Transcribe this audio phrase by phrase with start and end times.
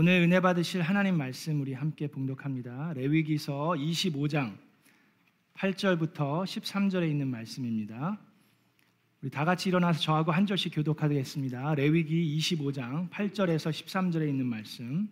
[0.00, 2.92] 오늘 은혜 받으실 하나님 말씀 우리 함께 봉독합니다.
[2.92, 4.56] 레위기서 25장
[5.54, 8.16] 8절부터 13절에 있는 말씀입니다.
[9.20, 11.74] 우리 다 같이 일어나서 저하고 한 절씩 교독하겠습니다.
[11.74, 15.08] 레위기 25장 8절에서 13절에 있는 말씀.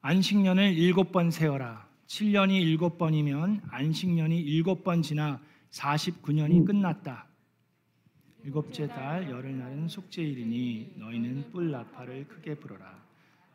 [0.00, 1.86] 안식년을 일곱 번 세어라.
[2.06, 7.28] 7년이 일곱 번이면 안식년이 일곱 번 지나 49년이 끝났다.
[8.50, 12.96] 일곱째 달 열흘날은 속죄일이니 너희는 뿔 나팔을 크게 불어라.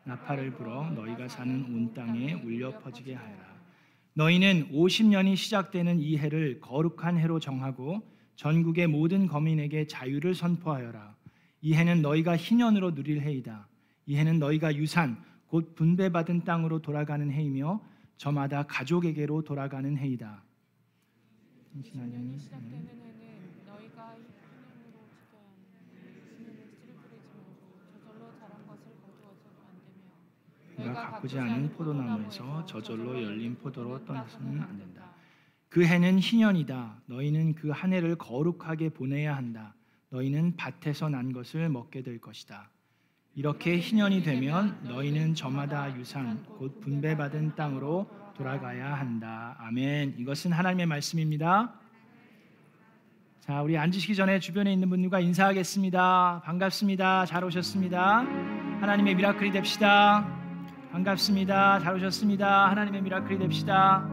[0.04, 3.56] 나팔을 불어 너희가 사는 온 땅에 울려 퍼지게 하여라.
[4.12, 8.02] 너희는 50년이 시작되는 이 해를 거룩한 해로 정하고
[8.36, 11.16] 전국의 모든 거민에게 자유를 선포하여라.
[11.62, 13.66] 이 해는 너희가 희년으로 누릴 해이다.
[14.04, 15.16] 이 해는 너희가 유산
[15.46, 17.80] 곧 분배받은 땅으로 돌아가는 해이며
[18.18, 20.42] 저마다 가족에게로 돌아가는 해이다.
[21.82, 23.12] 신년이 시작되는 해는
[23.66, 25.72] 너희가 희년으로 지켜야 하는
[26.36, 27.16] 신년을 씨를 뿌리지 말고
[28.04, 35.02] 저절로 자란 것을 거두어서도 안 내가 가꾸지 않은 포도나무에서 저절로 열린 포도로 떠나서는 안 된다.
[35.68, 37.02] 그 해는 희년이다.
[37.06, 39.74] 너희는 그 한 해를 거룩하게 보내야 한다.
[40.10, 42.68] 너희는 밭에서 난 것을 먹게 될 것이다.
[43.34, 49.56] 이렇게 희년이 되면 너희는 저마다 유산 곧 분배받은 땅으로 돌아가야 한다.
[49.58, 50.16] 아멘.
[50.18, 51.72] 이것은 하나님의 말씀입니다.
[53.40, 56.42] 자, 우리 앉으시기 전에 주변에 있는 분들과 인사하겠습니다.
[56.44, 57.24] 반갑습니다.
[57.26, 58.18] 잘 오셨습니다.
[58.80, 60.41] 하나님의 miracle이 됩시다.
[60.92, 61.78] 반갑습니다.
[61.78, 62.68] 잘 오셨습니다.
[62.68, 64.06] 하나님의 miracle이 됩시다.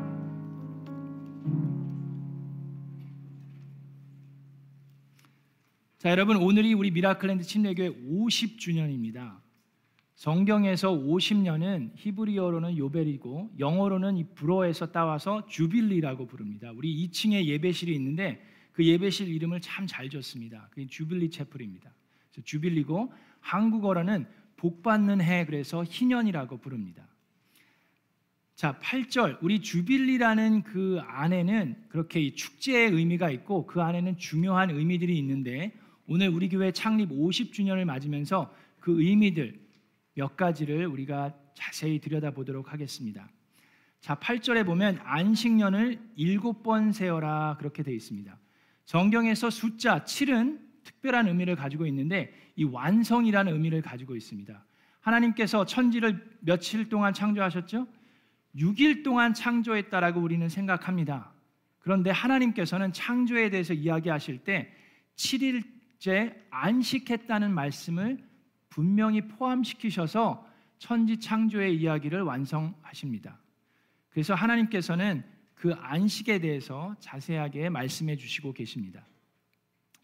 [5.98, 9.42] 자, 여러분 오늘이 우리 Miracle Land 침례교회 50주년입니다.
[10.16, 16.72] 성경에서 50년은 히브리어로는 요벨이고 영어로는 이 불어에서 따와서 주빌리라고 부릅니다.
[16.74, 18.42] 우리 2층에 예배실이 있는데
[18.72, 20.70] 그 예배실 이름을 참 잘 줬습니다.
[20.72, 21.94] 그게 주빌리 채플입니다.
[22.46, 24.28] 주빌리고 한국어로는
[24.60, 27.08] 복 받는 해 그래서 희년이라고 부릅니다.
[28.56, 35.18] 자, 8절 우리 주빌리라는 그 안에는 그렇게 이 축제의 의미가 있고 그 안에는 중요한 의미들이
[35.20, 35.72] 있는데
[36.08, 39.58] 오늘 우리 교회 창립 50주년을 맞으면서 그 의미들
[40.16, 43.30] 몇 가지를 우리가 자세히 들여다보도록 하겠습니다.
[44.02, 48.38] 자, 8절에 보면 안식년을 일곱 번 세어라 그렇게 되어 있습니다.
[48.84, 54.66] 성경에서 숫자 7은 특별한 의미를 가지고 있는데 이 완성이라는 의미를 가지고 있습니다.
[55.02, 57.88] 하나님께서 천지를 며칠 동안 창조하셨죠?
[58.56, 61.32] 6일 동안 창조했다라고 우리는 생각합니다.
[61.80, 64.74] 그런데 하나님께서는 창조에 대해서 이야기하실 때
[65.16, 68.24] 7일째 안식했다는 말씀을
[68.70, 70.48] 분명히 포함시키셔서
[70.78, 73.38] 천지 창조의 이야기를 완성하십니다.
[74.10, 75.24] 그래서 하나님께서는
[75.56, 79.06] 그 안식에 대해서 자세하게 말씀해 주시고 계십니다.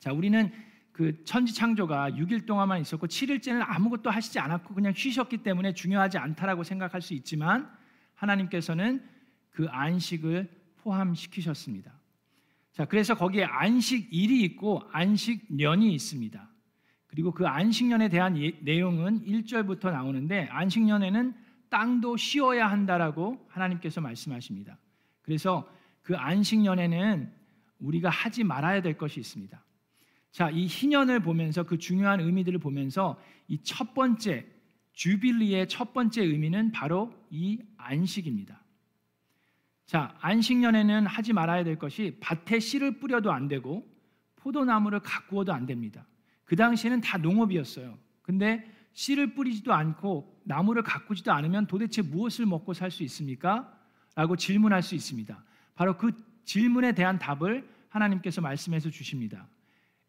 [0.06, 0.52] 자, 우리는
[0.92, 6.64] 그 천지 창조가 6일 동안만 있었고 7일째는 아무것도 하시지 않았고 그냥 쉬셨기 때문에 중요하지 않다라고
[6.64, 7.68] 생각할 수 있지만
[8.14, 9.04] 하나님께서는
[9.50, 11.92] 그 안식을 포함시키셨습니다.
[12.72, 16.50] 자, 그래서 거기에 안식일이 있고 안식년이 있습니다.
[17.08, 21.34] 그리고 그 안식년에 대한 예, 내용은 1절부터 나오는데 안식년에는
[21.70, 24.78] 땅도 쉬어야 한다라고 하나님께서 말씀하십니다.
[25.24, 25.68] 그래서
[26.04, 27.34] 그 안식년에는
[27.80, 29.65] 우리가 하지 말아야 될 것이 있습니다.
[30.36, 34.46] 자, 이 희년을 보면서 그 중요한 의미들을 보면서 이 첫 번째
[34.92, 38.62] 주빌리의 첫 번째 의미는 바로 이 안식입니다.
[39.86, 43.90] 자, 안식년에는 하지 말아야 될 것이 밭에 씨를 뿌려도 안 되고
[44.36, 46.06] 포도나무를 가꾸어도 안 됩니다.
[46.44, 47.98] 그 당시에는 다 농업이었어요.
[48.22, 53.74] 근데 씨를 뿌리지도 않고 나무를 가꾸지도 않으면 도대체 무엇을 먹고 살 수 있습니까?
[54.16, 55.42] 라고 질문할 수 있습니다.
[55.76, 56.12] 바로 그
[56.44, 59.48] 질문에 대한 답을 하나님께서 말씀해서 주십니다.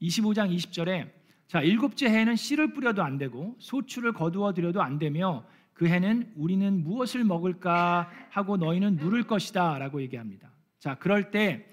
[0.02, 1.10] 25장 20절에
[1.46, 6.82] 자, 일곱째 해에는 씨를 뿌려도 안 되고 소출을 거두어 들여도 안 되며 그 해는 우리는
[6.82, 10.50] 무엇을 먹을까 하고 너희는 물을 것이다라고 얘기합니다.
[10.78, 11.66] 자, 그럴 때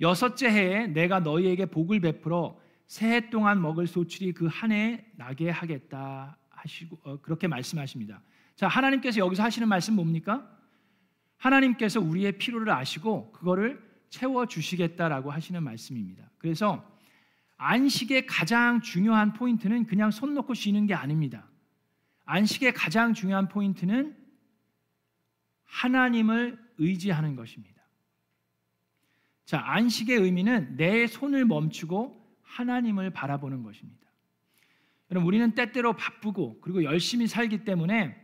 [0.00, 6.38] 여섯째 해에 내가 너희에게 복을 베풀어 새해 동안 먹을 소출이 그 한 해에 나게 하겠다
[6.50, 8.20] 하시고 어, 그렇게 말씀하십니다.
[8.54, 10.48] 자, 하나님께서 여기서 하시는 말씀 뭡니까?
[11.36, 16.30] 하나님께서 우리의 필요를 아시고 그거를 채워 주시겠다라고 하시는 말씀입니다.
[16.38, 16.95] 그래서
[17.58, 21.48] 안식의 가장 중요한 포인트는 그냥 손 놓고 쉬는 게 아닙니다.
[22.24, 24.16] 안식의 가장 중요한 포인트는
[25.64, 27.82] 하나님을 의지하는 것입니다.
[29.44, 34.06] 자, 안식의 의미는 내 손을 멈추고 하나님을 바라보는 것입니다.
[35.10, 38.20] 여러분, 우리는 때때로 바쁘고 그리고 열심히 살기 때문에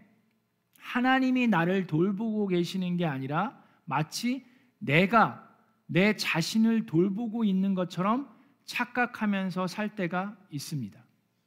[0.79, 4.45] 하나님이 나를 돌보고 계시는 게 아니라 마치
[4.79, 5.49] 내가
[5.87, 8.29] 내 자신을 돌보고 있는 것처럼
[8.73, 10.99] 착각하면서 살 때가 있습니다.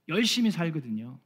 [0.10, 1.18] 열심히 살거든요.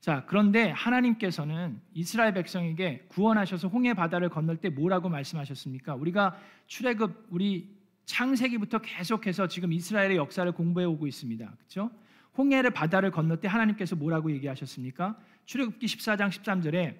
[0.00, 5.94] 자, 그런데 하나님께서는 이스라엘 백성에게 구원하셔서 홍해 바다를 건널 때 뭐라고 말씀하셨습니까?
[5.94, 7.76] 우리가 출애굽 우리
[8.06, 11.46] 창세기부터 계속해서 지금 이스라엘의 역사를 공부해 오고 있습니다.
[11.56, 11.90] 그렇죠?
[12.36, 15.16] 홍해를 바다를 건널 때 하나님께서 뭐라고 얘기하셨습니까?
[15.44, 16.96] 출애굽기 14장 13절에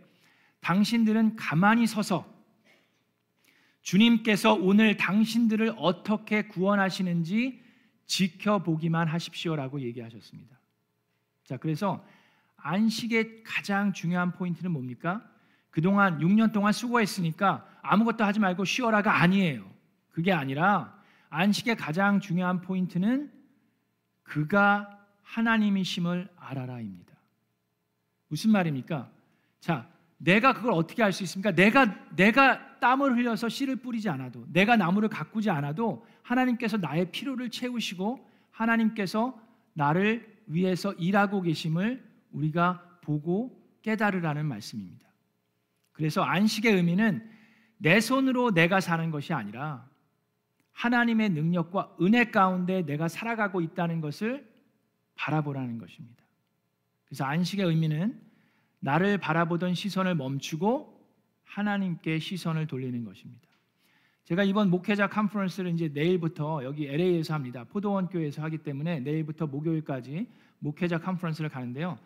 [0.61, 2.38] 당신들은 가만히 서서
[3.89, 7.63] 주님께서 오늘 당신들을 어떻게 구원하시는지
[8.05, 10.59] 지켜보기만 하십시오라고 얘기하셨습니다.
[11.45, 12.05] 자, 그래서
[12.59, 15.27] 안식의 가장 중요한 포인트는 뭡니까?
[15.71, 19.65] 그동안 6년 동안 수고했으니까 아무것도 하지 말고 쉬어라가 아니에요.
[20.11, 20.95] 그게 아니라
[21.31, 23.33] 안식의 가장 중요한 포인트는
[24.23, 27.15] 그가 하나님이심을 알아라입니다.
[28.29, 29.11] 무슨 말입니까?
[29.61, 29.89] 자,
[30.19, 31.53] 내가 그걸 어떻게 할수 있습니까?
[31.53, 38.29] 내가 내가 땀을 흘려서 씨를 뿌리지 않아도 내가 나무를 가꾸지 않아도 하나님께서 나의 필요를 채우시고
[38.51, 39.41] 하나님께서
[39.75, 45.07] 나를 위해서 일하고 계심을 우리가 보고 깨달으라는 말씀입니다.
[45.93, 47.29] 그래서 안식의 의미는
[47.79, 49.89] 내 손으로 내가 사는 것이 아니라
[50.73, 54.49] 하나님의 능력과 은혜 가운데 내가 살아가고 있다는 것을
[55.15, 56.23] 바라보라는 것입니다.
[57.05, 58.21] 그래서 안식의 의미는
[58.81, 60.99] 나를 바라보던 시선을 멈추고
[61.45, 63.49] 하나님께 시선을 돌리는 것입니다.
[64.25, 67.65] 제가 이번 목회자 컨퍼런스를 이제 내일부터 여기 LA에서 합니다.
[67.65, 70.27] 포도원 교회에서 하기 때문에 내일부터 목요일까지
[70.59, 71.99] 목회자 컨퍼런스를 가는데요.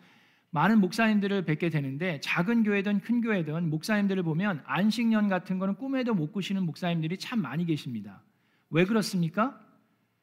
[0.51, 6.31] 많은 목사님들을 뵙게 되는데 작은 교회든 큰 교회든 목사님들을 보면 안식년 같은 거는 꿈에도 못
[6.31, 8.21] 꾸시는 목사님들이 참 많이 계십니다.
[8.69, 9.59] 왜 그렇습니까?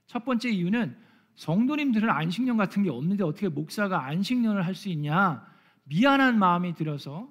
[0.06, 0.96] 첫 번째 이유는
[1.34, 5.44] 성도님들은 안식년 같은 게 없는데 어떻게 목사가 안식년을 할 수 있냐?
[5.90, 7.28] 미안한 마음이 들어서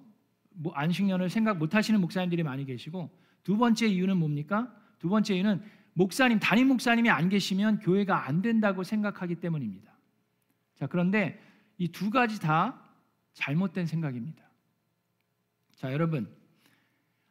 [0.51, 3.09] 뭐 안식년을 생각 못 하시는 목사님들이 많이 계시고
[3.43, 4.69] 두 번째 이유는 뭡니까?
[4.99, 5.63] 두 번째 이유는
[5.93, 9.91] 목사님 담임 목사님이 안 계시면 교회가 안 된다고 생각하기 때문입니다.
[10.75, 11.41] 자, 그런데
[11.77, 12.81] 이 두 가지 다
[13.33, 14.43] 잘못된 생각입니다.
[15.77, 16.29] 자, 여러분.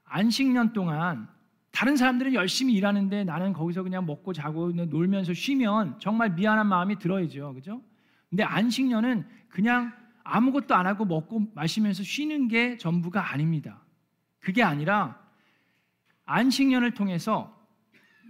[0.04, 1.28] 안식년 동안
[1.70, 7.52] 다른 사람들은 열심히 일하는데 나는 거기서 그냥 먹고 자고 놀면서 쉬면 정말 미안한 마음이 들어야죠.
[7.52, 7.82] 그죠?
[8.30, 9.92] 근데 안식년은 그냥
[10.28, 13.82] 아무것도 안 하고 먹고 마시면서 쉬는 게 전부가 아닙니다.
[14.40, 15.18] 그게 아니라
[16.26, 17.56] 안식년을 통해서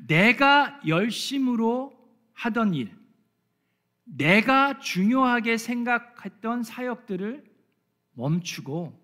[0.07, 1.93] 내가 열심으로
[2.35, 2.97] 하던 일,
[4.05, 7.45] 내가 중요하게 생각했던 사역들을
[8.13, 8.97] 멈추고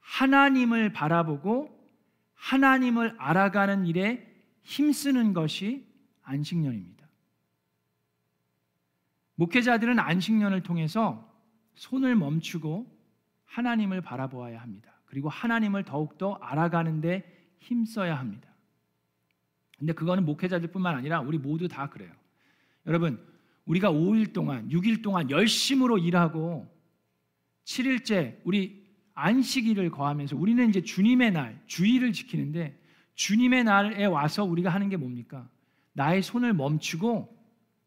[0.00, 1.78] 하나님을 바라보고
[2.34, 4.26] 하나님을 알아가는 일에
[4.62, 5.86] 힘쓰는 것이
[6.22, 7.08] 안식년입니다.
[9.36, 11.29] 목회자들은 안식년을 통해서
[11.80, 12.86] 손을 멈추고
[13.46, 14.92] 하나님을 바라보아야 합니다.
[15.06, 18.50] 그리고 하나님을 더욱더 알아가는데 힘써야 합니다.
[19.78, 22.12] 근데 그거는 목회자들뿐만 아니라 우리 모두 다 그래요.
[22.86, 23.26] 여러분,
[23.64, 26.70] 우리가 5일 동안, 6일 동안 열심으로 일하고
[27.64, 32.78] 7일째 우리 안식일을 거하면서 우리는 이제 주님의 날, 주일을 지키는데
[33.14, 35.48] 주님의 날에 와서 우리가 하는 게 뭡니까?
[35.94, 37.34] 나의 손을 멈추고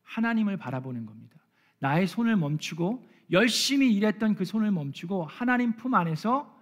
[0.02, 1.36] 하나님을 바라보는 겁니다.
[1.78, 6.56] 나의 손을 멈추고 열심히 일했던 그 손을 멈추고 하나님 품 안에서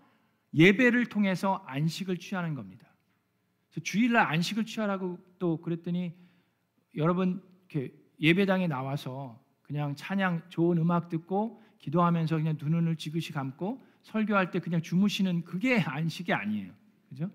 [0.53, 2.87] 예배를 통해서 안식을 취하는 겁니다.
[3.83, 6.13] 주일날 안식을 취하라고 또 그랬더니
[6.95, 7.43] 여러분
[8.19, 14.59] 예배당에 나와서 그냥 찬양 좋은 음악 듣고 기도하면서 그냥 두 눈을 지그시 감고 설교할 때
[14.59, 16.73] 그냥 주무시는 그게 안식이 아니에요.
[17.09, 17.29] 그죠?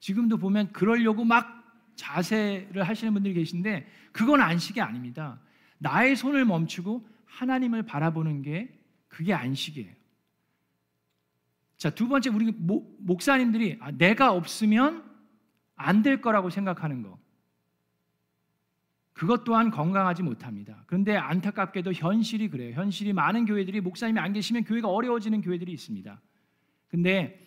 [0.00, 1.64] 지금도 보면 그러려고 막
[1.96, 5.40] 자세를 하시는 분들이 계신데 그건 안식이 아닙니다.
[5.78, 9.92] 나의 손을 멈추고 하나님을 바라보는 게 그게 안식이에요.
[11.76, 15.04] 자, 두 번째 우리 목, 사님들이 아, 내가 없으면
[15.76, 17.18] 안 될 거라고 생각하는 거.
[19.12, 20.84] 그것 또한 건강하지 못합니다.
[20.86, 22.74] 그런데 안타깝게도 현실이 그래요.
[22.74, 26.20] 현실이 많은 교회들이 목사님이 안 계시면 교회가 어려워지는 교회들이 있습니다.
[26.88, 27.44] 근데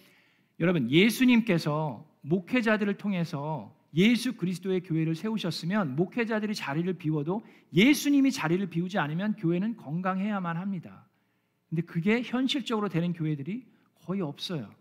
[0.60, 9.36] 여러분 예수님께서 목회자들을 통해서 예수 그리스도의 교회를 세우셨으면 목회자들이 자리를 비워도 예수님이 자리를 비우지 않으면
[9.36, 11.07] 교회는 건강해야만 합니다.
[11.69, 13.65] 근데 그게 현실적으로 되는 교회들이
[14.05, 14.74] 거의 없어요.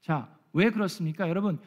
[0.00, 1.28] 자, 왜 그렇습니까?
[1.28, 1.58] 여러분,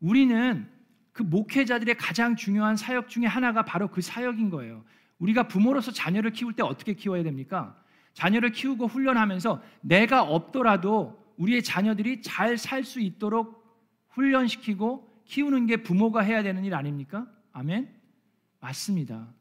[0.00, 0.68] 우리는
[1.12, 4.84] 그 목회자들의 가장 중요한 사역 중에 하나가 바로 그 사역인 거예요.
[5.18, 7.78] 우리가 부모로서 자녀를 키울 때 어떻게 키워야 됩니까?
[8.14, 13.62] 자녀를 키우고 훈련하면서 내가 없더라도 우리의 자녀들이 잘 살 수 있도록
[14.10, 17.26] 훈련시키고 키우는 게 부모가 해야 되는 일 아닙니까?
[17.52, 17.88] 아멘?
[18.60, 19.32] 맞습니다.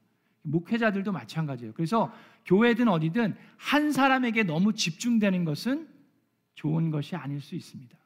[0.43, 1.73] 목회자들도 마찬가지예요.
[1.73, 2.13] 그래서
[2.45, 5.89] 교회든 어디든 한 사람에게 너무 집중되는 것은
[6.55, 7.97] 좋은 것이 아닐 수 있습니다.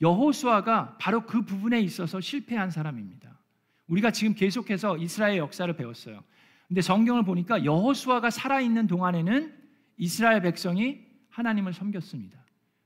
[0.00, 3.38] 여호수아가 바로 그 부분에 있어서 실패한 사람입니다.
[3.86, 6.24] 우리가 지금 계속해서 이스라엘 역사를 배웠어요.
[6.66, 9.56] 근데 성경을 보니까 여호수아가 살아 있는 동안에는
[9.98, 12.36] 이스라엘 백성이 하나님을 섬겼습니다.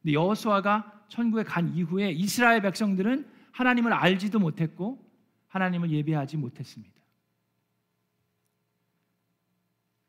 [0.03, 5.05] 근데 여호수아가 천국에 간 이후에 이스라엘 백성들은 하나님을 알지도 못했고
[5.49, 6.95] 하나님을 예배하지 못했습니다.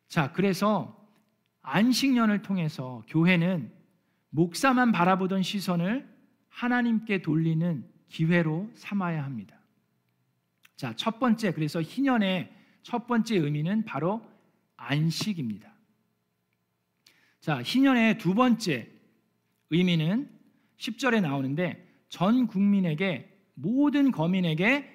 [0.07, 0.98] 자, 그래서
[1.62, 3.71] 안식년을 통해서 교회는
[4.29, 6.07] 목사만 바라보던 시선을
[6.50, 9.57] 하나님께 돌리는 기회로 삼아야 합니다.
[10.75, 12.51] 자, 첫 번째, 그래서 희년의
[12.83, 14.25] 첫 번째 의미는 바로
[14.75, 15.71] 안식입니다.
[17.39, 18.91] 자, 희년의 두 번째
[19.69, 20.29] 의미는
[20.77, 23.30] 10절에 나오는데 전 국민에게
[23.61, 24.89] 모든 거민에게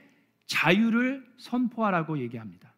[0.47, 2.73] 자유를 선포하라고 얘기합니다.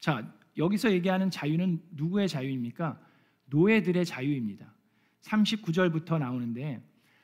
[0.00, 2.98] 자, 여기서 얘기하는 자유는 누구의 자유입니까?
[3.46, 4.72] 노예들의 자유입니다.
[5.22, 6.82] 39절부터 나오는데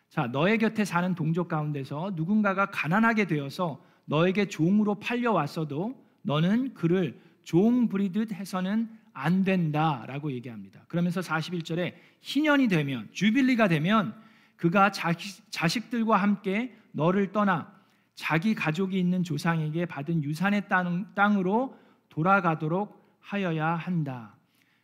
[0.09, 7.89] 자, 너의 곁에 사는 동족 가운데서 누군가가 가난하게 되어서 너에게 종으로 팔려왔어도 너는 그를 종
[7.89, 10.85] 부리듯 해서는 안 된다라고 얘기합니다.
[10.89, 14.15] 그러면서 41절에 희년이 되면 주빌리가 되면
[14.57, 17.80] 그가 자식, 들과 함께 너를 떠나
[18.21, 21.75] 자기 가족이 있는 조상에게 받은 유산의 땅, 땅으로
[22.11, 24.37] 돌아가도록 하여야 한다.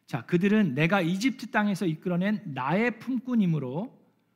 [0.06, 3.94] 자, 그들은 내가 이집트 땅에서 이끌어낸 나의 품꾼이므로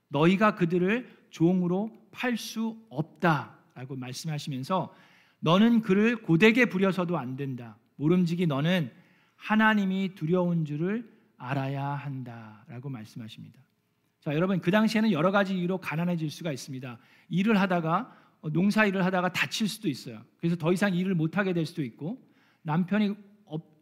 [0.08, 4.94] 너희가 그들을 종으로 팔 수 없다라고 말씀하시면서
[5.38, 7.78] 너는 그를 고되게 부려서도 안 된다.
[7.96, 8.92] 모름지기 너는
[9.36, 13.58] 하나님이 두려운 줄을 알아야 한다라고 말씀하십니다.
[14.20, 16.98] 자, 여러분 그 당시에는 여러 가지 이유로 가난해질 수가 있습니다.
[17.30, 18.19] 일을 하다가 어,
[18.52, 20.22] 농사 일을 하다가 다칠 수도 있어요.
[20.38, 22.18] 그래서 더 이상 일을 못 하게 될 수도 있고
[22.62, 23.14] 남편이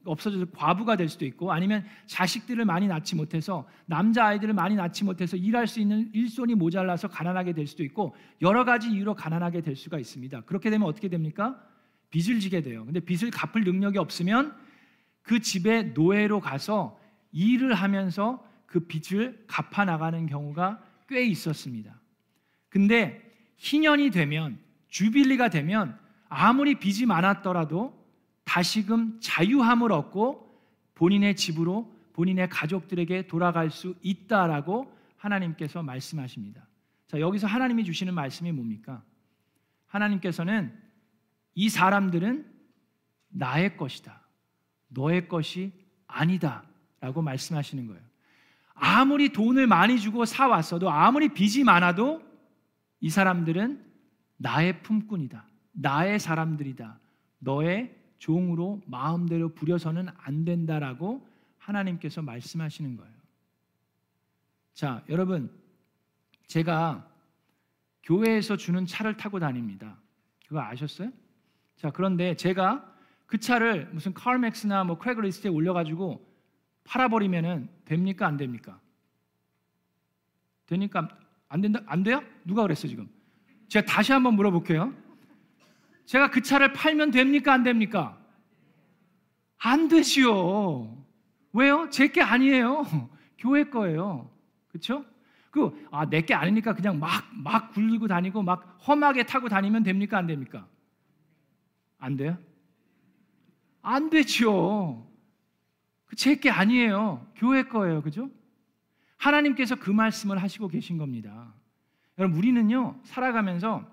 [0.04, 5.36] 없어져서 과부가 될 수도 있고 아니면 자식들을 많이 낳지 못해서 남자 아이들을 많이 낳지 못해서
[5.36, 9.98] 일할 수 있는 일손이 모자라서 가난하게 될 수도 있고 여러 가지 이유로 가난하게 될 수가
[9.98, 10.42] 있습니다.
[10.42, 11.62] 그렇게 되면 어떻게 됩니까?
[12.10, 12.84] 빚을 지게 돼요.
[12.84, 14.56] 근데 빚을 갚을 능력이 없으면
[15.22, 16.98] 그 집에 노예로 가서
[17.32, 22.00] 일을 하면서 그 빚을 갚아 나가는 경우가 꽤 있었습니다.
[22.70, 23.27] 근데
[23.58, 25.98] 희년이 되면 주빌리가 되면
[26.28, 27.96] 아무리 빚이 많았더라도
[28.44, 30.48] 다시금 자유함을 얻고
[30.94, 36.66] 본인의 집으로 본인의 가족들에게 돌아갈 수 있다라고 하나님께서 말씀하십니다.
[37.06, 39.02] 자, 여기서 하나님이 주시는 말씀이 뭡니까?
[39.86, 40.76] 하나님께서는
[41.54, 42.46] 이 사람들은
[43.28, 44.20] 나의 것이다.
[44.88, 45.72] 너의 것이
[46.06, 46.64] 아니다.
[47.00, 48.02] 라고 말씀하시는 거예요.
[48.74, 52.22] 아무리 돈을 많이 주고 사왔어도 아무리 빚이 많아도
[53.00, 53.84] 이 사람들은
[54.36, 55.44] 나의 품꾼이다.
[55.72, 56.98] 나의 사람들이다.
[57.38, 61.26] 너의 종으로 마음대로 부려서는 안 된다라고
[61.58, 63.14] 하나님께서 말씀하시는 거예요.
[64.74, 65.50] 자, 여러분,
[66.46, 67.08] 제가
[68.02, 69.98] 교회에서 주는 차를 타고 다닙니다.
[70.46, 71.10] 그거 아셨어요?
[71.76, 72.94] 자, 그런데 제가
[73.26, 76.26] 그 차를 무슨 CarMax나 뭐 Craigslist에 올려가지고
[76.84, 78.80] 팔아버리면은 됩니까 안 됩니까?
[80.66, 81.08] 되니까
[81.48, 82.22] 안 된다 안 돼요?
[82.44, 83.08] 누가 그랬어 지금?
[83.68, 84.92] 제가 다시 한번 물어볼게요.
[86.06, 88.18] 제가 그 차를 팔면 됩니까 안 됩니까?
[89.58, 90.96] 안 되지요.
[91.52, 91.88] 왜요?
[91.90, 92.84] 제 게 아니에요.
[93.38, 94.30] 교회 거예요.
[94.68, 95.04] 그렇죠?
[95.50, 100.18] 그 아, 내 게 아니니까 그냥 막 막 굴리고 다니고 막 험하게 타고 다니면 됩니까
[100.18, 100.66] 안 됩니까?
[101.98, 102.36] 안 돼요?
[103.82, 105.06] 안 되죠.
[106.06, 107.26] 그 제게 아니에요.
[107.36, 108.02] 교회 거예요.
[108.02, 108.28] 그죠?
[109.18, 111.52] 하나님께서 그 말씀을 하시고 계신 겁니다.
[112.18, 113.88] 여러분, 우리는요, 살아가면서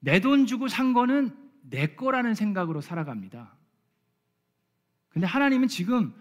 [0.00, 3.52] 내 돈 주고 산 거는 내 거라는 생각으로 살아갑니다.
[5.08, 6.14] 근데 하나님은 지금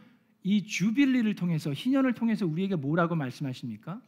[0.43, 4.01] 이 주빌리를 통해서, 희년을 통해서 우리에게 뭐라고 말씀하십니까?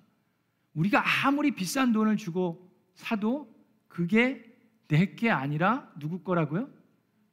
[0.74, 3.54] 우리가 아무리 비싼 돈을 주고 사도
[3.88, 4.44] 그게
[4.88, 6.70] 내 게 아니라 누구 거라고요?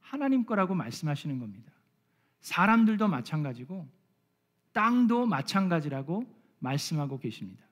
[0.00, 1.72] 하나님 거라고 말씀하시는 겁니다.
[2.40, 3.86] 사람들도 마찬가지고
[4.74, 6.24] 땅도 마찬가지라고
[6.58, 7.64] 말씀하고 계십니다.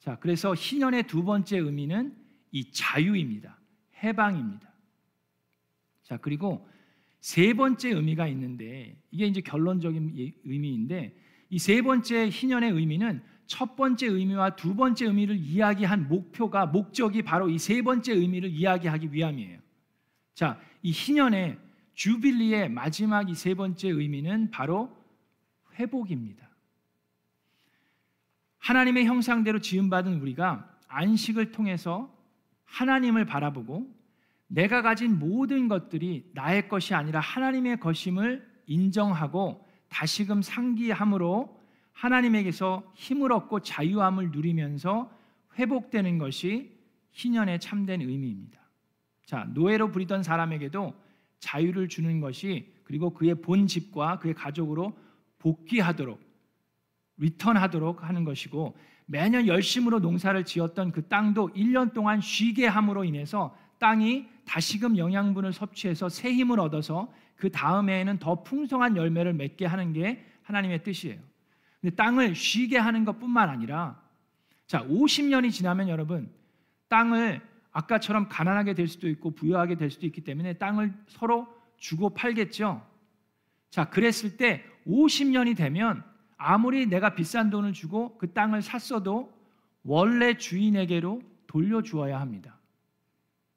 [0.00, 2.16] 자, 그래서 희년의 두 번째 의미는
[2.50, 3.58] 이 자유입니다.
[4.02, 4.72] 해방입니다.
[6.02, 6.66] 자, 그리고
[7.20, 11.14] 세 번째 의미가 있는데 이게 이제 결론적인 예, 의미인데
[11.50, 17.48] 이 세 번째 희년의 의미는 첫 번째 의미와 두 번째 의미를 이야기한 목표가 목적이 바로
[17.48, 19.58] 이 세 번째 의미를 이야기하기 위함이에요.
[20.34, 21.58] 자, 이 희년의
[21.94, 24.96] 주빌리의 마지막 이 세 번째 의미는 바로
[25.78, 26.48] 회복입니다.
[28.58, 32.14] 하나님의 형상대로 지음받은 우리가 안식을 통해서
[32.64, 33.94] 하나님을 바라보고
[34.48, 41.58] 내가 가진 모든 것들이 나의 것이 아니라 하나님의 것임을 인정하고 다시금 상기함으로
[41.92, 45.10] 하나님에게서 힘을 얻고 자유함을 누리면서
[45.58, 46.78] 회복되는 것이
[47.12, 48.60] 희년의 참된 의미입니다.
[49.24, 50.94] 자, 노예로 부리던 사람에게도
[51.40, 54.96] 자유를 주는 것이 그리고 그의 본 집과 그의 가족으로
[55.38, 56.20] 복귀하도록
[57.18, 58.76] 리턴하도록 하는 것이고
[59.06, 66.08] 매년 열심으로 농사를 지었던 그 땅도 1년 동안 쉬게 함으로 인해서 땅이 다시금 영양분을 섭취해서
[66.08, 71.18] 새 힘을 얻어서 그 다음 해에는 더 풍성한 열매를 맺게 하는 게 하나님의 뜻이에요.
[71.80, 74.00] 근데 땅을 쉬게 하는 것뿐만 아니라
[74.66, 76.30] 자, 50년이 지나면 여러분
[76.88, 77.40] 땅을
[77.70, 82.84] 아까처럼 가난하게 될 수도 있고 부유하게 될 수도 있기 때문에 땅을 서로 주고 팔겠죠.
[83.70, 86.02] 자, 그랬을 때 50년이 되면
[86.36, 89.32] 아무리 내가 비싼 돈을 주고 그 땅을 샀어도
[89.82, 92.58] 원래 주인에게로 돌려주어야 합니다.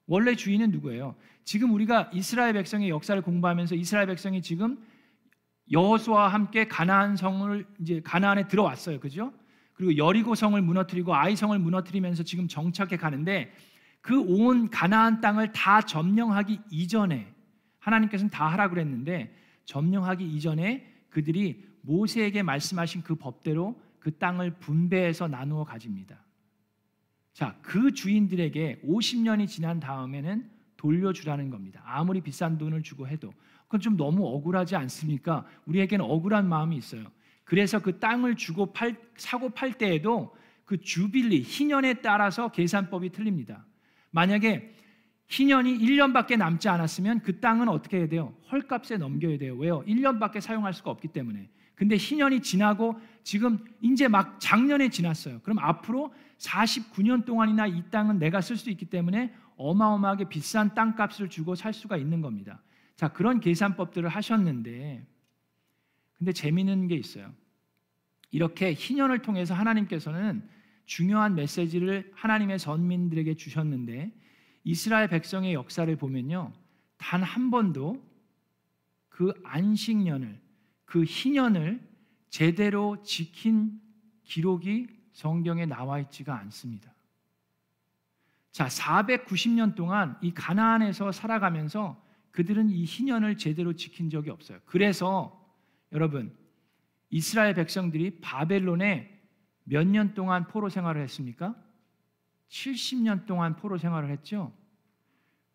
[0.08, 1.16] 원래 주인은 누구예요?
[1.44, 4.78] 지금 우리가 이스라엘 백성의 역사를 공부하면서 이스라엘 백성이 지금
[5.72, 9.00] 여호수아와 함께 가나안 성을 이제 가나안에 들어왔어요.
[9.00, 9.32] 그죠?
[9.74, 13.54] 그리고 여리고 성을 무너뜨리고 아이 성을 무너뜨리면서 지금 정착해 가는데
[14.02, 17.32] 그 온 가나안 땅을 다 점령하기 이전에
[17.80, 19.34] 하나님께서는 다 하라 그랬는데
[19.66, 26.26] 점령하기 이전에 그들이 모세에게 말씀하신 그 법대로 그 땅을 분배해서 나누어 가집니다.
[27.34, 31.82] 자, 그 주인들에게 50년이 지난 다음에는 돌려주라는 겁니다.
[31.86, 33.32] 아무리 비싼 돈을 주고 해도
[33.66, 35.46] 그건 좀 너무 억울하지 않습니까?
[35.66, 37.06] 우리에게는 억울한 마음이 있어요.
[37.44, 43.66] 그래서 그 땅을 주고 팔 사고 팔 때에도 그 주빌리 희년에 따라서 계산법이 틀립니다.
[44.10, 44.74] 만약에
[45.32, 48.36] 희년이 1년밖에 남지 않았으면 그 땅은 어떻게 해야 돼요?
[48.52, 49.56] 헐값에 넘겨야 돼요.
[49.56, 49.82] 왜요?
[49.86, 51.50] 1년밖에 사용할 수가 없기 때문에.
[51.74, 55.40] 근데 희년이 지나고 지금 이제 막 작년에 지났어요.
[55.40, 61.56] 그럼 앞으로 49년 동안이나 이 땅은 내가 쓸 수 있기 때문에 어마어마하게 비싼 땅값을 주고
[61.56, 62.62] 살 수가 있는 겁니다.
[62.98, 65.08] 자, 그런 계산법들을 하셨는데
[66.18, 67.32] 근데 재미있는 게 있어요.
[68.32, 70.44] 이렇게 희년을 통해서 하나님께서는
[70.86, 74.12] 중요한 메시지를 하나님의 선민들에게 주셨는데
[74.64, 76.52] 이스라엘 백성의 역사를 보면요.
[76.98, 78.02] 단 한 번도
[79.10, 80.40] 그 안식년을
[80.86, 81.82] 그 희년을
[82.30, 83.80] 제대로 지킨
[84.24, 86.94] 기록이 성경에 나와 있지가 않습니다.
[88.52, 94.60] 자, 490년 동안 이 가나안에서 살아가면서 그들은 이 희년을 제대로 지킨 적이 없어요.
[94.66, 95.38] 그래서
[95.92, 96.36] 여러분
[97.10, 99.20] 이스라엘 백성들이 바벨론에
[99.64, 101.56] 몇 년 동안 포로 생활을 했습니까?
[102.52, 104.54] 70년 동안 포로 생활을 했죠.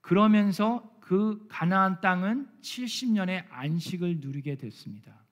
[0.01, 5.25] 그러면서 그 가나안 땅은 70년의 안식을 누리게 됐습니다.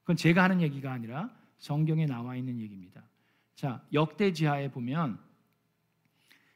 [0.00, 3.02] 그건 제가 하는 얘기가 아니라 성경에 나와 있는 얘기입니다.
[3.54, 5.18] 자, 역대지하에 보면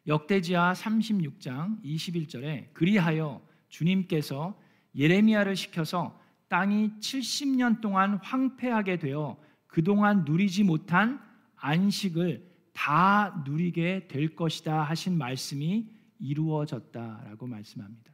[0.06, 4.58] 역대지하 36장 21절에 그리하여 주님께서
[4.94, 11.20] 예레미야를 시켜서 땅이 70년 동안 황폐하게 되어 그동안 누리지 못한
[11.56, 18.12] 안식을 다 누리게 될 것이다 하신 말씀이 이루어졌다라고 말씀합니다.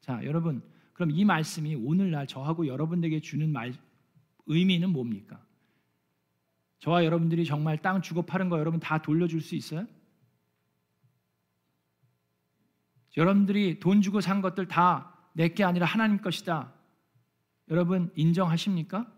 [0.00, 3.74] 자, 여러분, 그럼 이 말씀이 오늘날 저하고 여러분에게 주는 말,
[4.46, 5.44] 의미는 뭡니까?
[6.80, 9.86] 저와 여러분들이 정말 땅 주고 파는 거 여러분 다 돌려줄 수 있어요?
[13.16, 16.72] 여러분들이 돈 주고 산 것들 다 내 게 아니라 하나님 것이다.
[17.68, 19.12] 여러분 인정하십니까?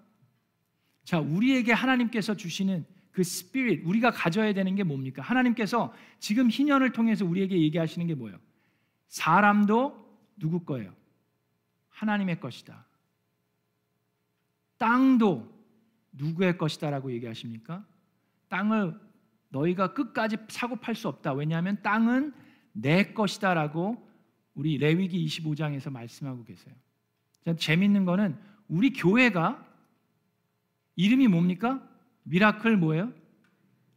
[1.05, 5.23] 자, 우리에게 하나님께서 주시는 그 스피릿 우리가 가져야 되는 게 뭡니까?
[5.23, 8.39] 하나님께서 지금 희년을 통해서 우리에게 얘기하시는 게 뭐예요?
[9.09, 10.95] 사람도 누구 거예요?
[11.89, 12.85] 하나님의 것이다.
[14.77, 15.51] 땅도
[16.13, 17.87] 누구의 것이다라고 얘기하십니까?
[18.51, 19.01] 땅을
[19.49, 21.33] 너희가 끝까지 사고 팔 수 없다.
[21.33, 22.35] 왜냐하면 땅은
[22.73, 23.97] 내 것이다라고
[24.53, 26.75] 우리 레위기 25장에서 말씀하고 계세요.
[27.57, 29.67] 재밌는 거는 우리 교회가
[30.97, 31.96] 이름이 뭡니까?
[32.27, 33.13] Miracle 뭐예요?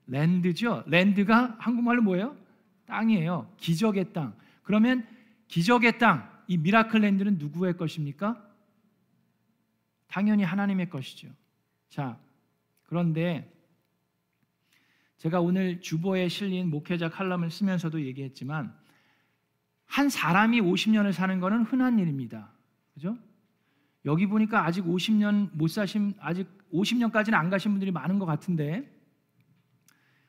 [0.08, 0.84] Land죠.
[0.88, 2.36] Land가 한국말로 뭐예요?
[2.86, 3.52] 땅이에요.
[3.58, 4.36] 기적의 땅.
[4.64, 5.08] 그러면
[5.48, 8.44] 기적의 땅, 이 Miracle Land는 누구의 것입니까?
[10.08, 11.30] 당연히 하나님의 것이죠.
[11.90, 12.18] 자,
[12.84, 13.52] 그런데
[15.18, 18.74] 제가 오늘 주보에 실린 목회자 칼럼을 쓰면서도 얘기했지만
[19.86, 22.52] 한 사람이 50년을 사는 것은 흔한 일입니다.
[22.94, 23.18] 그죠?
[24.06, 28.90] 여기 보니까 아직 50년 못 사신 아직 50년까지는 안 가신 분들이 많은 것 같은데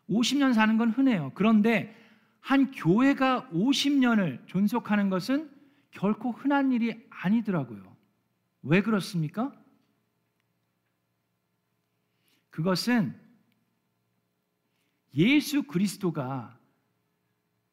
[0.08, 1.30] 50년 사는 건 흔해요.
[1.34, 1.96] 그런데
[2.40, 5.50] 한 교회가 50년을 존속하는 것은
[5.90, 7.96] 결코 흔한 일이 아니더라고요.
[8.62, 9.52] 왜 그렇습니까?
[12.50, 13.14] 그것은
[15.14, 16.58] 예수 그리스도가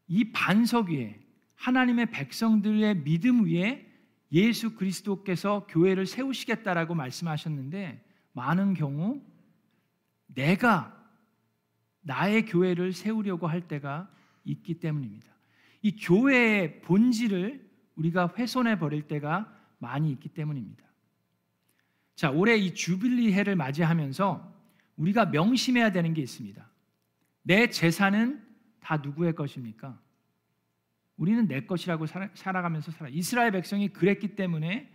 [0.08, 1.20] 이 반석 위에
[1.56, 3.87] 하나님의 백성들의 믿음 위에
[4.32, 9.22] 예수 그리스도께서 교회를 세우시겠다라고 말씀하셨는데 많은 경우
[10.28, 10.94] 내가
[12.02, 14.10] 나의 교회를 세우려고 할 때가
[14.44, 15.28] 있기 때문입니다.
[15.82, 20.86] 이 교회의 본질을 우리가 훼손해 버릴 때가 많이 있기 때문입니다.
[22.16, 24.56] 자, 올해 이 주빌리 해를 맞이하면서
[24.98, 26.68] 우리가 명심해야 되는 게 있습니다.
[27.44, 28.44] 내 재산은
[28.80, 30.00] 다 누구의 것입니까?
[31.18, 33.10] 우리는 내 것이라고 살아, 살아가면서 살아.
[33.10, 34.92] 이스라엘 백성이 그랬기 때문에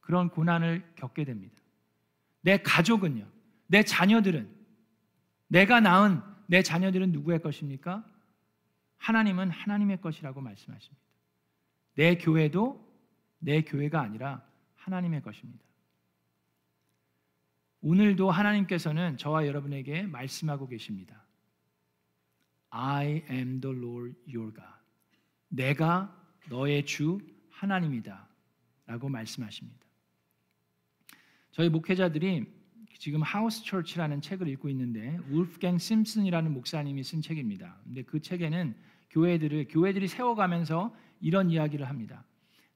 [0.00, 1.54] 그런 고난을 겪게 됩니다.
[2.42, 3.26] 내 가족은요.
[3.66, 4.54] 내 자녀들은
[5.48, 8.04] 내가 낳은 내 자녀들은 누구의 것입니까?
[8.98, 11.02] 하나님은 하나님의 것이라고 말씀하십니다.
[11.94, 12.86] 내 교회도
[13.38, 15.64] 내 교회가 아니라 하나님의 것입니다.
[17.80, 21.24] 오늘도 하나님께서는 저와 여러분에게 말씀하고 계십니다.
[22.70, 24.75] I am the Lord your God.
[25.48, 26.14] 내가
[26.48, 27.18] 너의 주
[27.50, 28.28] 하나님이다.
[28.86, 29.84] 라고 말씀하십니다.
[31.50, 32.46] 저희 목회자들이
[32.98, 37.80] 지금 하우스 처치라는 책을 읽고 있는데 울프갱 심슨이라는 목사님이 쓴 책입니다.
[37.84, 38.74] 근데 그 책에는
[39.10, 42.24] 교회들을 교회들이 세워가면서 이런 이야기를 합니다.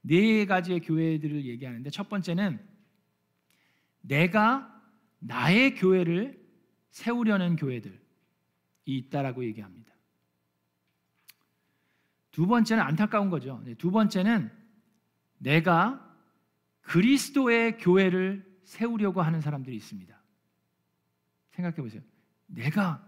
[0.02, 2.58] 네 가지의 교회들을 얘기하는데 첫 번째는
[4.00, 4.82] 내가
[5.18, 6.40] 나의 교회를
[6.90, 7.98] 세우려는 교회들이
[8.84, 9.92] 있다라고 얘기합니다.
[12.30, 13.60] 두 번째는 안타까운 거죠.
[13.64, 14.50] 네, 두 번째는
[15.38, 16.06] 내가
[16.82, 20.18] 그리스도의 교회를 세우려고 하는 사람들이 있습니다.
[21.50, 22.02] 생각해 보세요.
[22.46, 23.06] 내가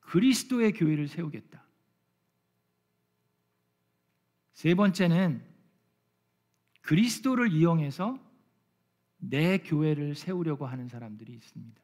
[0.00, 1.64] 그리스도의 교회를 세우겠다.
[4.52, 5.44] 세 번째는
[6.82, 8.18] 그리스도를 이용해서
[9.18, 11.80] 내 교회를 세우려고 하는 사람들이 있습니다.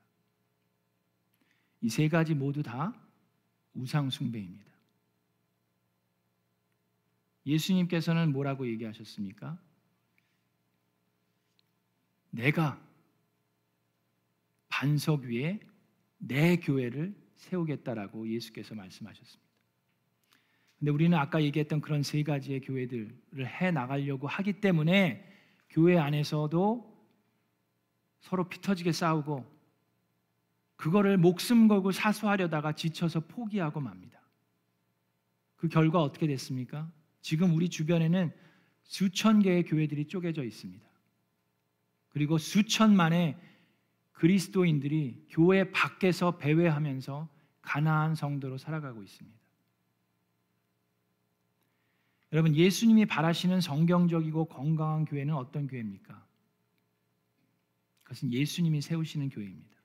[1.80, 2.92] 이 세 가지 모두 다
[3.74, 4.67] 우상숭배입니다.
[7.48, 9.58] 예수님께서는 뭐라고 얘기하셨습니까?
[12.30, 12.80] 내가
[14.68, 15.58] 반석 위에
[16.18, 19.48] 내 교회를 세우겠다라고 예수께서 말씀하셨습니다.
[20.78, 25.24] 근데 우리는 아까 얘기했던 그런 세 가지의 교회들을 해 나가려고 하기 때문에
[25.70, 26.96] 교회 안에서도
[28.20, 29.58] 서로 피터지게 싸우고
[30.76, 34.20] 그거를 목숨 걸고 사수하려다가 지쳐서 포기하고 맙니다.
[35.56, 36.88] 그 결과 어떻게 됐습니까?
[37.20, 38.32] 지금 우리 주변에는
[38.84, 40.86] 수천 개의 교회들이 쪼개져 있습니다.
[42.08, 43.38] 그리고 수천만의
[44.12, 47.28] 그리스도인들이 교회 밖에서 배회하면서
[47.62, 49.38] 가나안 성도로 살아가고 있습니다.
[52.32, 56.26] 여러분 예수님이 바라시는 성경적이고 건강한 교회는 어떤 교회입니까?
[58.02, 59.76] 그것은 예수님이 세우시는 교회입니다.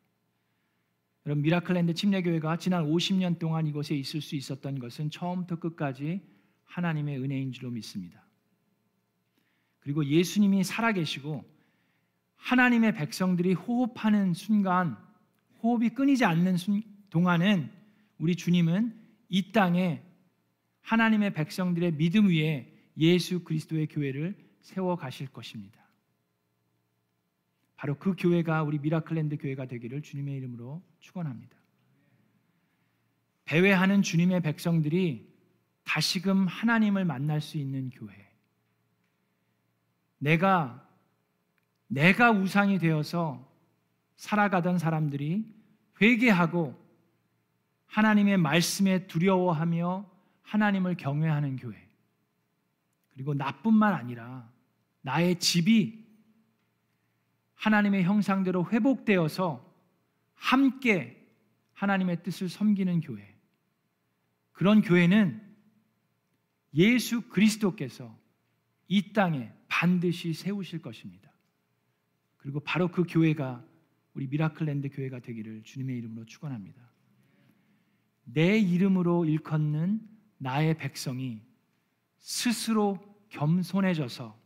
[1.25, 6.21] 여러분 Miracle Land 침례교회가 지난 50년 동안 이곳에 있을 수 있었던 것은 처음부터 끝까지
[6.73, 8.23] 하나님의 은혜인 줄로 믿습니다.
[9.79, 11.43] 그리고 예수님이 살아계시고
[12.35, 14.97] 하나님의 백성들이 호흡하는 순간,
[15.61, 17.71] 호흡이 끊이지 않는 순, 동안은
[18.17, 20.01] 우리 주님은 이 땅에
[20.81, 25.79] 하나님의 백성들의 믿음 위에 예수 그리스도의 교회를 세워 가실 것입니다.
[27.75, 31.55] 바로 그 교회가 우리 미라클랜드 교회가 되기를 주님의 이름으로 축원합니다.
[33.45, 35.32] 배회하는 주님의 백성들이
[35.83, 38.13] 다시금 하나님을 만날 수 있는 교회.
[40.17, 40.87] 내가
[41.87, 43.47] 내가 우상이 되어서
[44.15, 45.45] 살아가던 사람들이
[46.01, 46.81] 회개하고
[47.85, 50.09] 하나님의 말씀에 두려워하며
[50.41, 51.77] 하나님을 경외하는 교회.
[53.11, 54.49] 그리고 나뿐만 아니라
[55.01, 56.03] 나의 집이
[57.55, 59.71] 하나님의 형상대로 회복되어서
[60.33, 61.19] 함께
[61.73, 63.35] 하나님의 뜻을 섬기는 교회.
[64.51, 65.42] 그런 교회는
[66.75, 68.17] 예수 그리스도께서
[68.87, 71.31] 이 땅에 반드시 세우실 것입니다.
[72.37, 73.63] 그리고 바로 그 교회가
[74.13, 76.81] 우리 미라클랜드 교회가 되기를 주님의 이름으로 축원합니다.
[78.25, 80.01] 내 이름으로 일컫는
[80.37, 81.41] 나의 백성이
[82.17, 84.39] 스스로 겸손해져서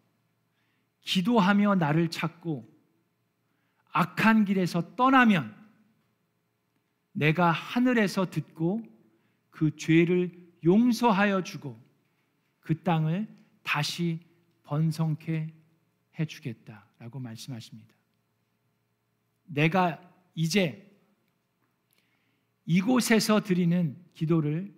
[1.02, 2.68] 기도하며 나를 찾고
[3.92, 5.56] 악한 길에서 떠나면
[7.14, 8.84] 내가 하늘에서 듣고
[9.50, 10.32] 그 죄를
[10.64, 11.87] 용서하여 주고
[12.68, 13.26] 그 땅을
[13.64, 14.20] 다시
[14.64, 15.48] 번성케
[16.20, 17.96] 해 주겠다라고 말씀하십니다.
[19.46, 20.02] 내가
[20.36, 20.86] 이제
[22.66, 24.76] 이곳에서 드리는 기도를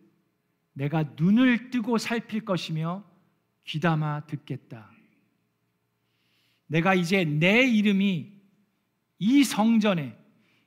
[0.74, 3.04] 내가 눈을 뜨고 살필 것이며
[3.64, 4.92] 귀담아 듣겠다.
[6.68, 8.32] 내가 이제 내 이름이
[9.18, 10.16] 이 성전에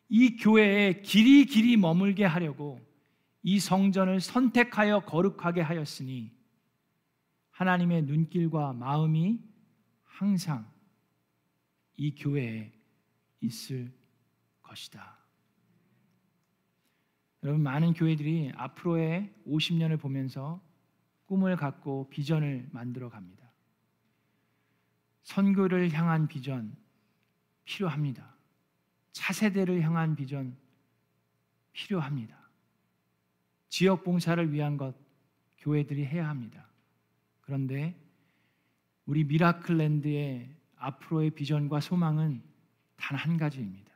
[0.08, 2.80] 이 교회에 길이 길이 머물게 하려고
[3.44, 6.41] 이 성전을 선택하여 거룩하게 하였으니
[7.62, 9.40] 하나님의 눈길과 마음이
[10.02, 10.68] 항상
[11.96, 12.72] 이 교회에
[13.40, 13.92] 있을
[14.62, 15.16] 것이다.
[17.44, 20.60] 여러분 많은 교회들이 앞으로의 50년을 보면서
[21.26, 23.52] 꿈을 갖고 비전을 만들어 갑니다.
[25.22, 26.76] 선교를 향한 비전
[27.64, 28.34] 필요합니다.
[29.12, 30.56] 차세대를 향한 비전
[31.70, 32.36] 필요합니다.
[33.68, 34.96] 지역 봉사를 위한 것
[35.58, 36.71] 교회들이 해야 합니다.
[37.42, 37.94] 그런데
[39.04, 42.42] 우리 Miracle Land의 앞으로의 비전과 소망은
[42.96, 43.92] 단 한 가지입니다.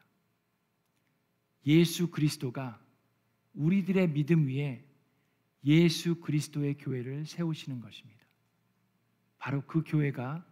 [1.64, 2.80] 예수 그리스도가
[3.54, 4.84] 우리들의 믿음 위에
[5.64, 8.26] 예수 그리스도의 교회를 세우시는 것입니다.
[9.38, 10.44] 바로 그 교회가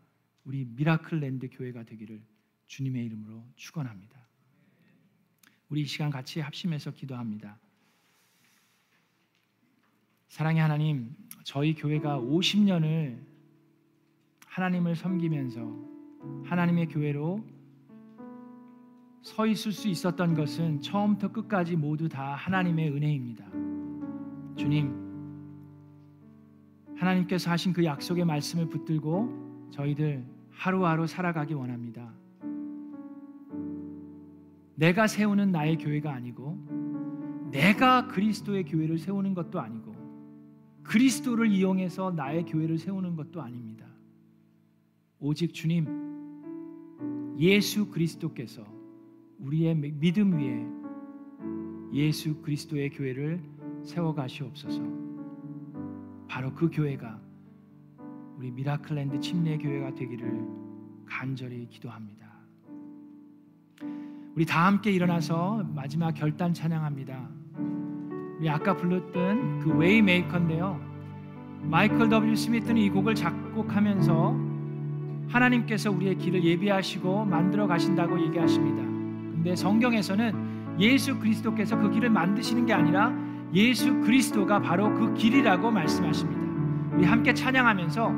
[0.45, 2.23] 우리 Miracle Land 교회가 되기를
[2.67, 4.25] 주님의 이름으로 축원합니다.
[5.69, 7.59] 우리 이 시간 같이 합심해서 기도합니다.
[10.35, 13.21] 사랑의 하나님, 저희 교회가 50년을
[14.49, 15.61] 하나님을 섬기면서
[16.43, 17.41] 하나님의 교회로
[19.23, 23.45] 서 있을 수 있었던 것은 처음부터 끝까지 모두 다 하나님의 은혜입니다.
[24.57, 24.93] 주님,
[26.97, 32.13] 하나님께서 하신 그 약속의 말씀을 붙들고 저희들 하루하루 살아가기 원합니다.
[34.75, 39.94] 내가 세우는 나의 교회가 아니고 내가 그리스도의 교회를 세우는 것도 아니고
[40.85, 43.87] 그리스도를 이용해서 나의 교회를 세우는 것도 아닙니다.
[45.19, 45.87] 오직 주님
[47.39, 48.65] 예수 그리스도께서
[49.39, 50.67] 우리의 믿음 위에
[51.93, 53.41] 예수 그리스도의 교회를
[53.83, 54.83] 세워 가시옵소서.
[56.29, 57.21] 바로 그 교회가
[58.37, 60.47] 우리 미라클랜드 침례 교회가 되기를
[61.07, 62.25] 간절히 기도합니다.
[64.35, 67.44] 우리 다 함께 일어나서 마지막 결단 찬양합니다.
[68.49, 70.81] 아까 불렀던 그 Way Maker인데요.
[71.63, 74.37] 마이클 W 스미스는 이 곡을 작곡하면서
[75.29, 78.83] 하나님께서 우리의 길을 예비하시고 만들어 가신다고 얘기하십니다.
[78.83, 83.13] 근데 성경에서는 예수 그리스도께서 그 길을 만드시는 게 아니라
[83.55, 86.43] 예수 그리스도가 바로 그 길이라고 말씀하십니다.
[86.97, 88.13] 우리 함께 찬양하면서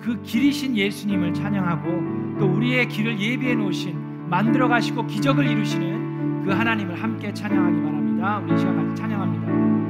[0.00, 7.02] 그 길이신 예수님을 찬양하고 또 우리의 길을 예비해 놓으신 만들어 가시고 기적을 이루시는 그 하나님을
[7.02, 8.09] 함께 찬양하기 바랍니다.
[8.20, 9.89] 우리 시간 같이 찬양합니다.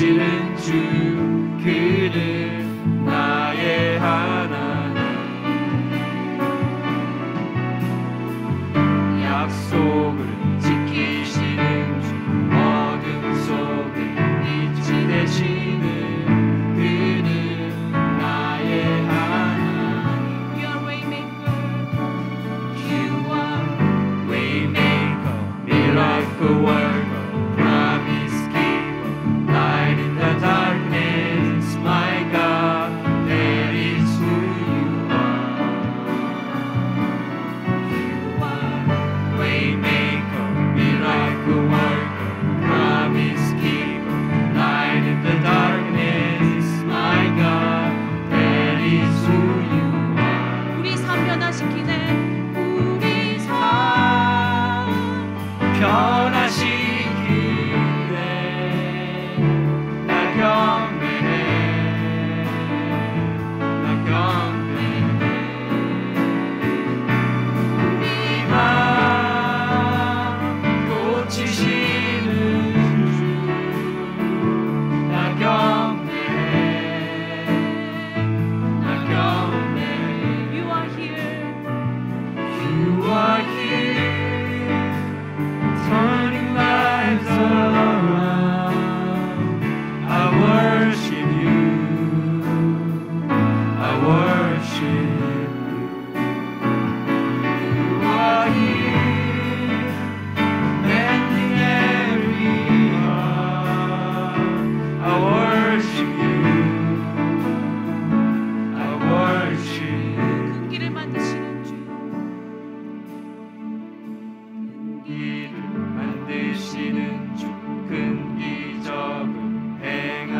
[0.00, 2.65] My God, that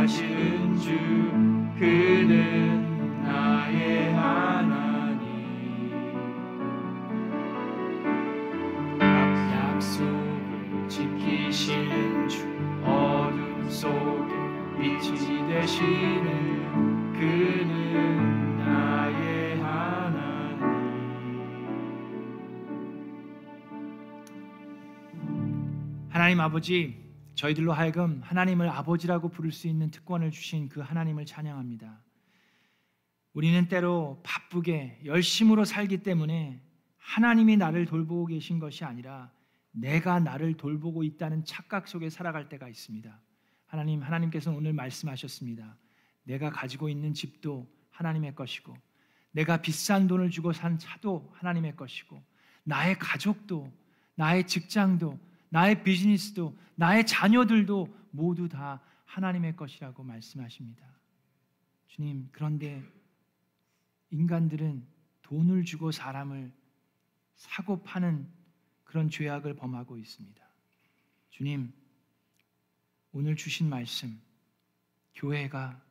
[0.06, 0.88] 하신 주
[1.76, 5.26] 그는 나의 하나님.
[9.00, 12.46] 약속을 지키시는 주
[12.84, 14.32] 어둠 속에
[14.78, 20.62] 빛이 되시는 그는 나의 하나님.
[26.10, 27.05] 하나님 아버지
[27.36, 32.02] 저희들로 하여금 하나님을 아버지라고 부를 수 있는 특권을 주신 그 하나님을 찬양합니다.
[33.34, 36.62] 우리는 때로 바쁘게 열심으로 살기 때문에
[36.96, 39.30] 하나님이 나를 돌보고 계신 것이 아니라
[39.70, 43.20] 내가 나를 돌보고 있다는 착각 속에 살아갈 때가 있습니다.
[43.66, 45.76] 하나님, 하나님께서 오늘 말씀하셨습니다.
[46.22, 48.74] 내가 가지고 있는 집도 하나님의 것이고,
[49.32, 52.22] 내가 비싼 돈을 주고 산 차도 하나님의 것이고,
[52.64, 53.70] 나의 가족도,
[54.14, 55.18] 나의 직장도,
[55.56, 60.86] 나의 비즈니스도, 나의 자녀들도 모두 다 하나님의 것이라고 말씀하십니다.
[61.86, 62.84] 주님, 그런데
[64.10, 64.86] 인간들은
[65.22, 66.52] 돈을 주고 사람을
[67.36, 68.28] 사고 파는
[68.84, 70.46] 그런 죄악을 범하고 있습니다.
[71.30, 71.72] 주님,
[73.12, 74.20] 오늘 주신 말씀,
[75.14, 75.82] 교회가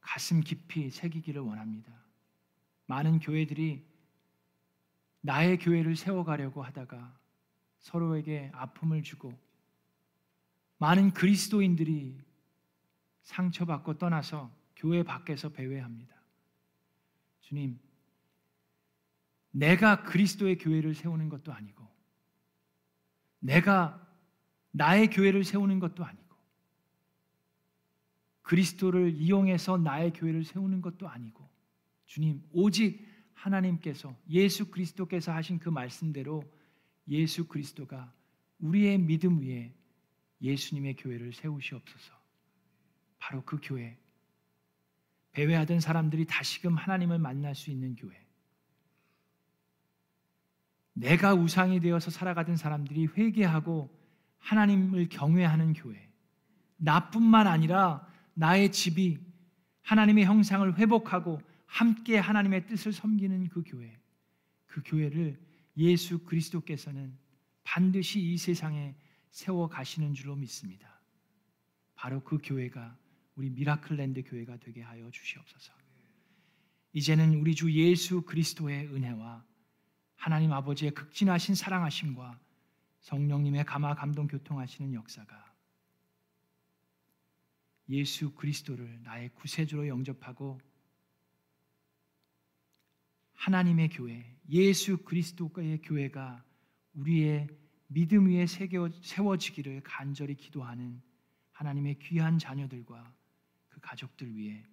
[0.00, 1.92] 가슴 깊이 새기기를 원합니다.
[2.86, 3.84] 많은 교회들이
[5.20, 7.23] 나의 교회를 세워가려고 하다가
[7.84, 9.38] 서로에게 아픔을 주고
[10.78, 12.18] 많은 그리스도인들이
[13.22, 16.14] 상처받고 떠나서 교회 밖에서 배회합니다.
[17.42, 17.78] 주님,
[19.50, 21.86] 내가 그리스도의 교회를 세우는 것도 아니고,
[23.38, 24.00] 내가
[24.70, 26.36] 나의 교회를 세우는 것도 아니고,
[28.42, 31.48] 그리스도를 이용해서 나의 교회를 세우는 것도 아니고,
[32.06, 36.42] 주님, 오직 하나님께서 예수 그리스도께서 하신 그 말씀대로
[37.08, 38.12] 예수 그리스도가
[38.58, 39.74] 우리의 믿음 위에
[40.40, 42.12] 예수님의 교회를 세우시옵소서.
[43.18, 43.98] 바로 그 교회,
[45.32, 48.24] 배회하던 사람들이 다시금 하나님을 만날 수 있는 교회.
[50.92, 53.90] 내가 우상이 되어서 살아가던 사람들이 회개하고
[54.38, 56.08] 하나님을 경외하는 교회.
[56.76, 59.18] 나뿐만 아니라 나의 집이
[59.82, 63.98] 하나님의 형상을 회복하고 함께 하나님의 뜻을 섬기는 그 교회.
[64.66, 65.43] 그 교회를
[65.76, 67.16] 예수 그리스도께서는
[67.62, 68.94] 반드시 이 세상에
[69.30, 71.00] 세워 가시는 줄로 믿습니다.
[71.94, 72.96] 바로 그 교회가
[73.34, 75.72] 우리 미라클랜드 교회가 되게 하여 주시옵소서.
[76.92, 79.44] 이제는 우리 주 예수 그리스도의 은혜와
[80.14, 82.40] 하나님 아버지의 극진하신 사랑하심과
[83.00, 85.54] 성령님의 감화 감동 교통하시는 역사가
[87.88, 90.60] 예수 그리스도를 나의 구세주로 영접하고
[93.34, 96.42] 하나님의 교회, 예수 그리스도의 교회가
[96.94, 97.48] 우리의
[97.88, 101.00] 믿음 위에 세워지기를 간절히 기도하는
[101.52, 103.14] 하나님의 귀한 자녀들과
[103.68, 104.64] 그 가족들 위해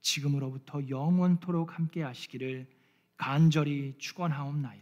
[0.00, 2.68] 지금으로부터 영원토록 함께 하시기를
[3.16, 4.72] 간절히 축원하옵나이다.